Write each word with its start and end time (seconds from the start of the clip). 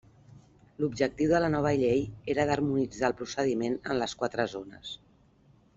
L'objectiu 0.83 1.33
de 1.33 1.41
la 1.43 1.51
nova 1.57 1.73
llei 1.81 2.01
era 2.35 2.47
d'harmonitzar 2.51 3.07
el 3.13 3.17
procediment 3.21 3.79
en 3.93 4.01
les 4.05 4.17
quatre 4.23 4.47
zones. 4.57 4.99